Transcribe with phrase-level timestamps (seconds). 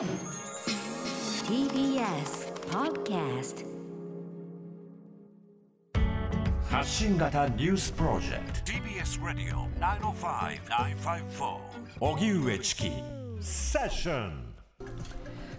[0.00, 0.08] TBS
[2.70, 3.66] Podcast
[6.70, 8.72] 発信型ニュースプロジェクト。
[8.72, 11.58] TBS ラディオ905-954
[12.00, 12.90] おぎゅうえちき
[13.42, 14.54] セッション。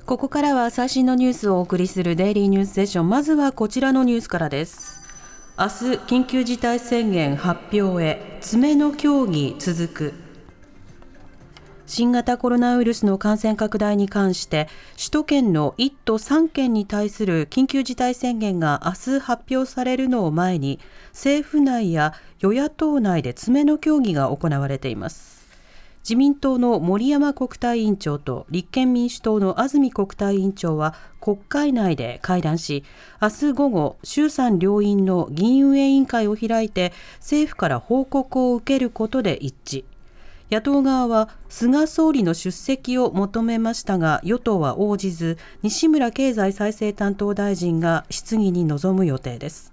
[0.07, 3.09] ここからは最新のニュースをお送りするデイリーニュースセッション。
[3.09, 5.01] まずはこちらのニュースからです。
[5.59, 5.71] 明日
[6.07, 8.39] 緊急事態宣言発表へ。
[8.39, 10.13] 詰めの協議続く
[11.93, 20.79] 新型コロナウイルスの感染拡大に関して首都圏の1都3県に対する緊急事態宣言が明日発表されるのを前に
[21.11, 25.41] 政府内や与野党内で詰めの協議が行われています。
[26.03, 32.85] 自民党の森山国対委員長と立憲民主党の安住国対委員長は国会内で会談し
[33.21, 39.90] 明日午後衆参両院の議員運営委員会を開いて政府から報告を受けることで一致。
[40.51, 49.71] 野党側は菅総理の出席を求めましたが与党は応じず西村経済再生担当大臣が質疑に臨む予定です。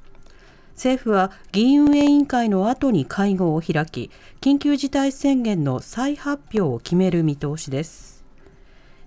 [0.74, 8.24] 政府は議員運営委員会の後に会合を開き緊急事態宣言の再発表を決める見通しです。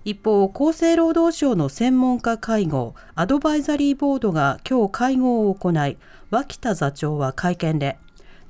[0.04, 5.96] 一方厚生労働省の専門家会合アドバイザリーボードが今日会合を行い
[6.30, 7.96] 脇田座長は会見で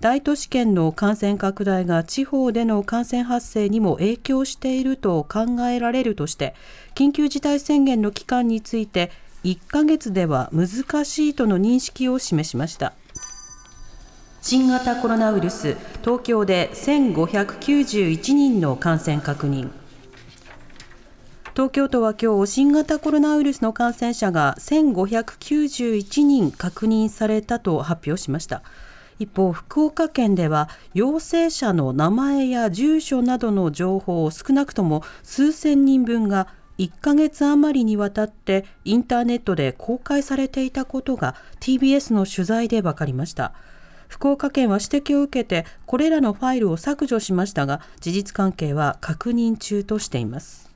[0.03, 6.57] 大都市圏の感染拡大が地方での感染発生にも影響していると考えられるとして
[6.97, 9.13] 緊急事態宣言の期間について
[9.45, 12.95] 1ヶ月では難しいとの認識を示しました。
[14.41, 19.71] 新型コロナウイルス東京で1591人の感染確認。
[21.55, 28.63] 東京都は今日新型コロナウイルスの感染者が1591人確認されたと発表しました。
[29.23, 36.49] 一方福岡県では陽性者の名前や住所などの情報を少なくとも数千人分が
[36.79, 43.53] 1ヶ月余りにわたってインターネットで公開されていたことが TBS の取材で分かりました。
[44.09, 50.72] 福岡県は指摘を受けてこれらのファイルを削除しましたが事実関係は確認中としています。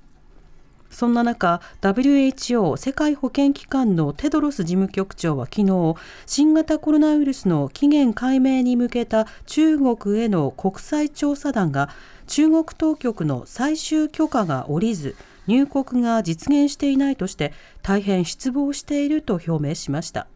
[0.97, 11.91] そんな中 WHO 世界保健機関のテドロス事務局長は昨日新型コロナウイルスの起源解明に向けた中国への国際調査団が
[12.27, 17.53] 中国当局の最終許可が下りず入国が実現していないとして
[17.83, 20.27] 大変失望していると表明しました。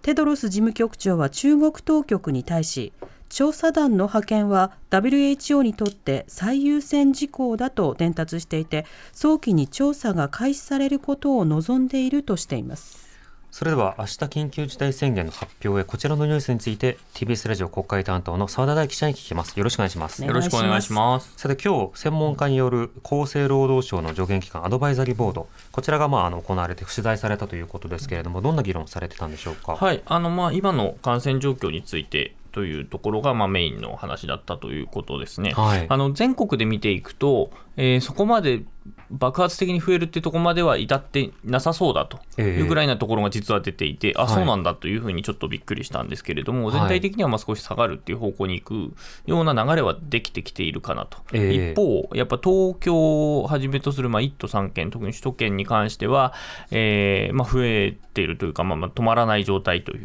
[0.00, 2.94] テドロス事務局長は中国当局に対し
[3.28, 13.04] 調査団の派遣は WHO にとって最優先事項だと伝達していて早期に調査が開始されることを望んでいるとしています。
[13.50, 19.56] それでは明日緊急事態宣言の発表へこちらのニュースについて TBS ラジオ国会担当の澤田大記者に聞きます。
[19.56, 20.24] よろしくお願いします。
[20.24, 21.32] よろしくお願いします。
[21.36, 29.76] さて今日専門家による厚生労働省の助言機関アドバイザリーボードこちらがまああの行われて取材されたということですけれどもどんな議論されてたんでしょうか？
[29.76, 30.02] はい。
[30.04, 35.50] あのまあ今の感染状況についてというところが、まあ、メインの話だったということですね。
[35.50, 38.62] はい、あの全国で見ていくと、えー、そこまで
[39.10, 48.94] 爆発的に増えるっていうところまでは至ってなさそうだというぐらいなところが実は出ていて、えー、あそうなんだというふうにちょっとびっくりしたんですけれども、はい、全体的にはまあ少し下がるっていう方向に行く
[49.26, 56.32] ような流れはできてきているかなと、えー、一方、やっぱ東京をはじめとするまあ1都3県、特に首都圏に関しては、
[56.70, 60.04] えーまあ、増えているというか、まあ、まあ止まらない状態とい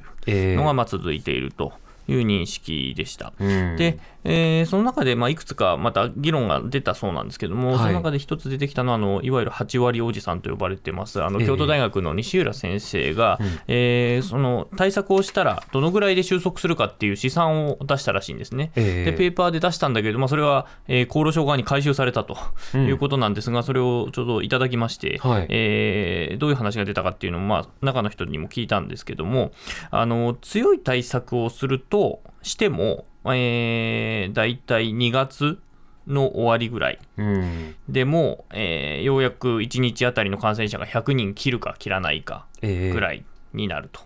[0.54, 1.74] うのがまあ続いていると。
[2.10, 3.34] いう認識でした。
[3.40, 18.72] うん、で、えー、その中でまあいくつかまた議論が出たそうなんですけども、はい、その中で一つ出てきたのはあの、いわゆる8割おじさんと呼ばれてます、あの京都大学の西浦先生が、えー、えー、その対策をしたら、どのぐらいで収束するかっていう試算を出したらしいんですね。
[18.76, 22.38] えー、で、ペーパーで出したんだけど、まあ、それは、えー、厚労省側に回収されたと
[22.76, 29.52] いうことなんですが、うん、それをちょうどいただきまして、はい、えー、どういう話が出たかっていうのを、まあ、中の人にも聞いたんですけども、
[29.92, 33.06] あの強い対策をすると、しても、
[33.36, 35.60] えー、大体2月
[36.08, 43.24] の終わりぐらい、うん、でも、えー、ようやく1日あたりの感染者が100人切るか切らないかぐらい
[43.54, 44.02] になると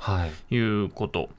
[0.54, 0.58] い。
[0.58, 1.30] うこと、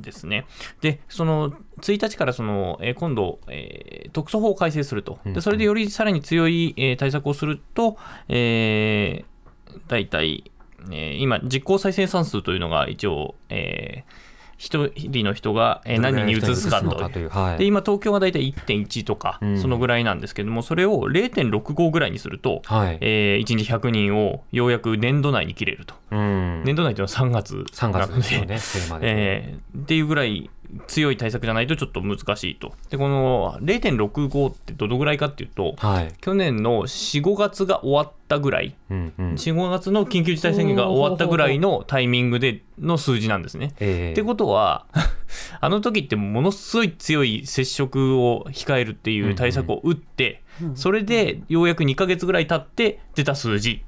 [0.00, 0.46] ですね。
[0.80, 1.50] で、その
[1.80, 7.96] 1日からその、えー、今度、えー、特措法を改正すると、でそれでよりさらに強い、えー、対策をすると、
[8.28, 10.50] えー、大体、
[10.90, 14.27] えー、今、実効再生産数というのが一応、えー、
[14.58, 17.08] 一人の人が何人に移すかと
[17.56, 30.50] で今、東京が大体1.1とか、そのぐらいなんですけども、それを0.65ぐらいにすると、はい、えー、1日100人をようやく年度内に切れると、うん、年度内というのは3月なので、3月ですよね、えー、っていうぐらい
[30.86, 32.74] 強い対策じゃないとちょっと難しいと。
[32.90, 43.74] で、この0.65ってどのぐらいかっていうと、はい、去年の4、5月が終わったぐらい、うんうん、4、5月の緊急事態宣言が終わったぐらいのタイミングでの数字なんですね。
[43.80, 44.86] えー、ってことは、
[45.60, 53.82] あの時ってものすごい強い接触を控えるっていう対策を打って、うんうん、それでようやく2か月ぐらい経って出た数字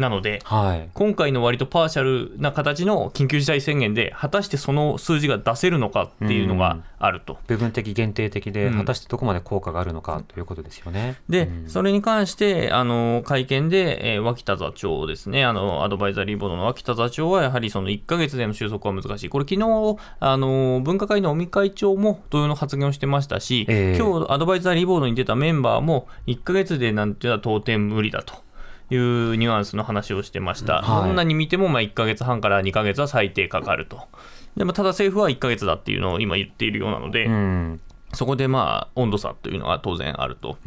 [0.00, 7.38] なので、はい、今回の割とパーシャルな形の緊急事態宣言で、果たしてその数字が出せるのかっていうのがあると。
[7.46, 11.16] 部分的、限定的で、果たしてどこまで効果があるのかということですよね。
[11.28, 15.44] で、うん、それに関してあの会見で、えー、脇田座長ですね。
[15.44, 28.49] あの、アドバイザリーボードの脇田座長は、やはりその1か月での収束は難しい、これ、昨日あの分科会の尾身会長も同様の発言をしてましたし、えー、今日アドバイザリーボードに出たメンバーも、1か月でなんていうのは到底無理だと。
[28.90, 34.08] いうニュアンスの話をしてました、はい、どんなに見てもまあ1か月半から2か月は最低かかると、
[34.56, 37.26] でもただ政府は1か月だっていうのを今言っているようなので。
[37.26, 37.80] うん。
[38.12, 40.58] そこでまあ温度差というのは当然あると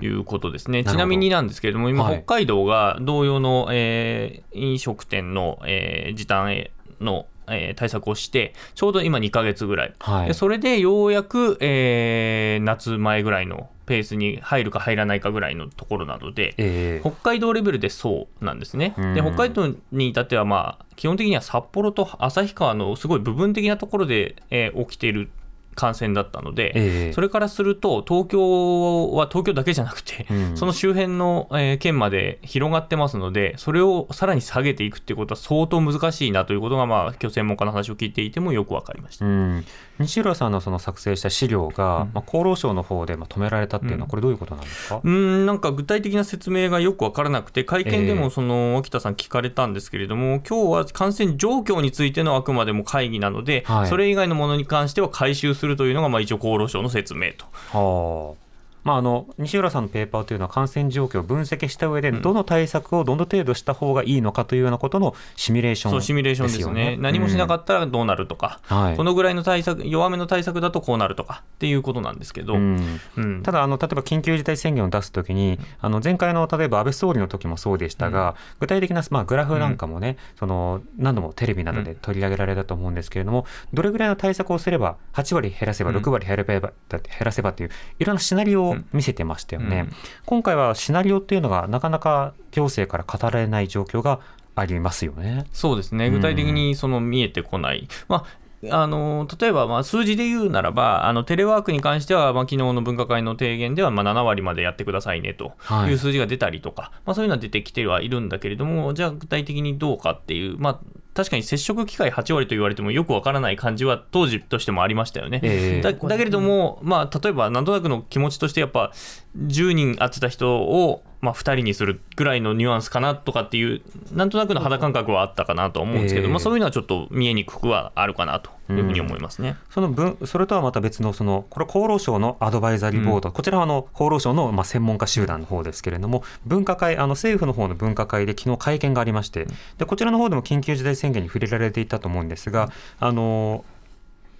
[0.00, 6.68] いうことですね、うん、ちなみになんですけれども、今、北海道が同様の、えー、飲食店の、えー、時短
[7.00, 18.94] のえー、対策をして、ちょうど今2か月ぐらい、はい、それでようやく、えー、夏前ぐらいのペースに入るか入らないかぐらいのところなので、えー、北海道レベルでそうなんですね。
[19.14, 25.30] で北海道に至っては、まあ、基本的には札幌と旭川のすごい部分的なところで、えー、起きている
[25.74, 39.24] 感染だったので、えー、それからすると、東京は東京だけじゃなくて、うん、その周辺の、えー、県まで広がってますので、それをさらに下げていくっていうことは相当難しいなということが、まあ、今日専門家の話を聞いていてもよく分かりました。
[39.24, 39.64] うん。
[39.98, 58.36] 西浦さんのその作成した資料が、うん、まあ、厚労省の方でま止められたっていうのは、これ、どういうことなんですか、うん、なんか具体的な説明がよく分からなくて、会見でもその沖田さん聞かれたんですけれども、えー、今日は感染状況についてのあくまでも会議なので、はい、それ以外のものに関しては回収するするというのが、まあ、一応、厚労省の説明と。
[58.84, 68.96] はあまあ、あの西浦さんのペーパーというのは感染状況を分析した上で、どの対策をどの程度した方がいいのかというようなことのシミュレーション、ね、そうシミュレーションですね、何もしなかったらどうなるとか、うん。
[68.96, 73.00] このぐらいの対策、弱めの対策だとこうなるとかっていうことなんですけど、うん。
[73.16, 89.96] うん、ただあの、例えば緊急事態宣言を出すときに、あの前回の例えば安倍総理の時もそうでしたが、具体的な、まあ、グラフなんかもね、その何度もテレビなどで取り上げられたと思うんですけれども、どれぐらいの対策をすれば、8割減らせば、6割減らせば、減らせばという、いろんなシナリオを見せてましたよね、うん、
[90.26, 94.20] 今回はシナリオっていうのがなかなか行政から語られない状況が
[94.54, 95.46] ありますよね。
[95.52, 96.10] そうですね。
[96.10, 105.52] 具体的にその見えてこない、うん、まああの例えばまあ数字で言うならば、あのテレワークに関しては、まあ昨日の分科会の提言ではまあ7割までやってくださいねと。
[105.88, 105.92] い。
[105.92, 110.80] う数字が出たりとか、はい、まあ、そういうのは出てきてはいるんだけれども、じゃあ具体的にどうかっていう、まあ、
[111.14, 115.40] 確かに接触機会8割と言われてもよくわからない感じは当時としてもありましたよね。
[115.42, 118.92] えー、だだけれども、まあ、例えばなんとなくの気持ちとしてやっぱ
[119.36, 123.80] 10人会ってた人をまあ、2人にするぐらいのニュアンスかなとかっていう、
[124.12, 139.46] なんとなくの肌感覚はあったかなと思うんですけど、えー、まあ、そういうのはちょっと見えにくくはあるかなというふうに思いますね、うん、その分それとはまた別のその、これ、厚労省のアドバイザリーボード、うん、こちらはあの厚労省のまあ専門家集団の方ですけれども、分科会、あの政府の方の分科会で昨日会見がありまして、
[139.78, 143.64] でこちらの方でも緊急事態宣言に触れられていたと思うんですが、あの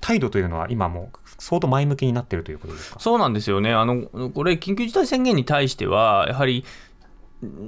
[0.03, 3.01] 態度というのは今も相当前向きになっているということですか？
[3.01, 3.73] そうなんですよね。
[3.73, 4.03] あの、
[4.35, 6.65] これ、緊急事態宣言に対しては、やはり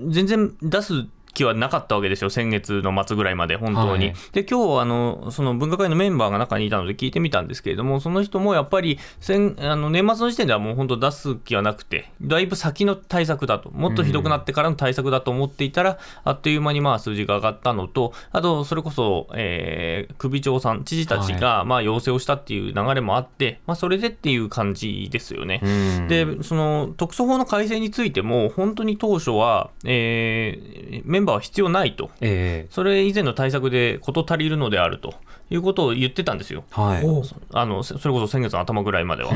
[0.09, 4.07] 全然出す気はなかったわけですよ、先月の末ぐらいまで、本当に。
[4.07, 25.61] はい、で、今日あのその分科会のメンバーが中にいたので聞いてみたんですけれども、その人もやっぱり先あの年末の時点ではもう本当出す気はなくて、だいぶ先の対策だと、もっとひどくなってからの対策だと思っていたら、うん、あっという間にまあ数字が上がったのと、あと、それこそ、えー、首長さん、知事たちがまあ要請をしたっていう流れもあって、まあ、それでっていう感じですよね。
[25.63, 25.69] う
[26.03, 35.15] ん、で、その特措法の改正についても、本当に当初は、えー、メンバーは必要ないと、えー、それ以前の対策で事足りるのであると。
[35.51, 37.07] いうことを言ってたんですよ、はい、
[37.53, 39.33] あのそれこそ先月の頭ぐらいまでは。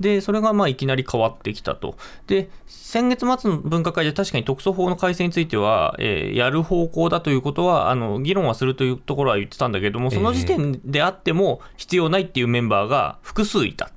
[0.00, 1.96] で、それがまあいきなり変わってきたと。
[2.26, 13.90] で、先月末の分科会で確かに特措法の改正については、えー、やる方向だということはあの、議論はするというところは言ってたんだけども、その時点であっても必要ないっていうメンバーが複数いた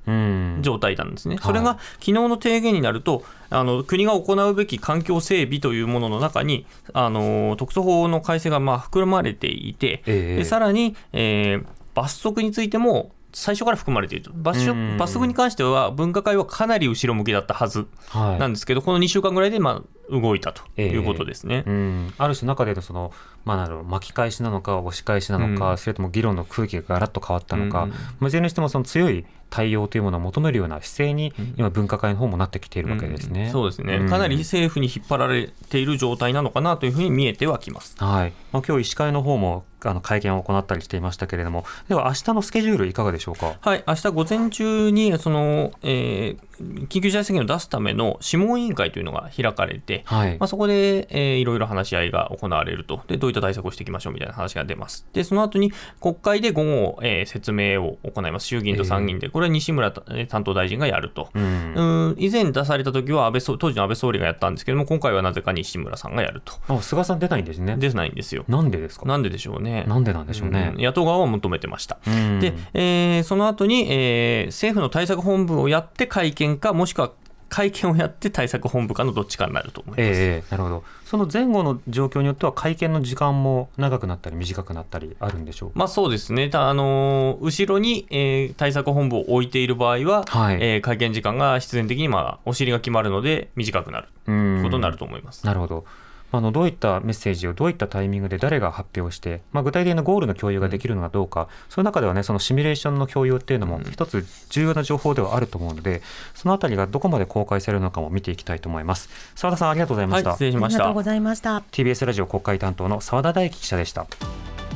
[0.62, 1.38] 状態なんですね。
[1.41, 11.65] それが昨日の提言になると、あの国が行うべき環境整備というものの中に、あの特措法の改正がまあ含まれていて、えー、でさらに、えー、
[11.96, 14.32] 罰則についても最初から含まれていると。
[14.34, 14.60] 罰
[14.98, 21.63] 罰則に関しては分科会はかなり後ろ向きだったはずなんですけど、はい、この2週間ぐらいで、まあ、動いたということですね。
[21.68, 22.13] えー、うん。
[22.18, 23.12] ある種中でのその、
[23.46, 27.88] まあ、なる巻き返しなのか押し返しなのか、うん、それとも議論の空気がガラッと変わったのか、
[28.19, 38.34] うん、いずれにしてもその強い対応というものを求めるような姿勢に、今、分科会の方もなってきているわけですね、うん、そうですね、かなり政府に引っ張られている状態なのかなというふうに見えてはきます、はい。
[38.51, 43.55] まあ今日医師会の方もあの会見を行ったりしていましたけれども、では明日のスケジュール、いかがでしょうか？
[43.62, 53.01] はい、明日午前中にその、えー、緊急事態宣言を出すための諮問委員会というのが開かれて、はい、まあ、そこで、えー、いろいろ話し合いが行われると。
[53.08, 55.08] で、どういった対策をしていきましょうみたいな話が出ます。
[55.13, 66.53] で、その後に国会で午後、えー、説明を行います、衆議院と参議院で、これは西村担当大臣がやると、うん、うん以前出された時は安倍当時の安倍総理がやったんですけれども、今回はなぜか西村さんがやると。
[66.67, 67.75] あ菅さん出ないんですね。
[67.77, 68.46] 出ないんですよ。
[68.48, 69.05] なんでですか？
[69.05, 69.86] なんででしょうね。
[69.88, 70.74] なんでなんでしょうね。
[70.75, 72.00] うん、野党側は求めてました。
[72.39, 77.12] で、えー、その後に、えー、政府の対策本部をやって会見か、もしくは
[77.50, 95.46] 会見をやって対策本部かのどっちかになると思います、えー、なるほど、その前後の状況によっては、会見の時間も長くなったり、短くなったりあるんでしょうまあ、そうですね、あの後ろに、えー、対策本部を置いている場合は、はい、えー、会見時間が必然的に、まあ、お尻が決まるので、短くなるということになると思います。
[95.46, 95.86] なるほど
[96.31, 106.01] あのどういったメッセージをどういったタイミングで誰が発表して、まあ、具体的なゴールの共有ができるのかどうか、うん、その中ではねそのシミュレーションの共有っていうのも一つ重要な情報ではあると思うので、
[106.36, 109.09] そのあたりがどこまで公開されるのかも見ていきたいと思います。
[109.36, 110.77] 澤田さんありがとうございました、はい、失礼しました。
[110.77, 111.63] ありがとうございました。
[111.71, 114.05] TBS ラジオ国会担当の澤田大樹記者でした。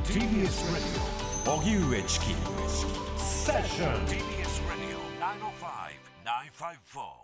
[0.06, 0.86] TBS ラジ
[1.48, 2.26] オ荻上チキ
[3.18, 5.04] セッション TBS ラジオ
[6.98, 7.23] 905-954